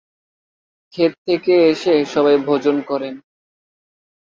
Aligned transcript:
খেত 0.93 1.13
থেকে 1.27 1.53
এসে 1.71 1.93
সবাই 2.05 2.35
ভোজন 2.47 2.77
করেন। 2.81 3.13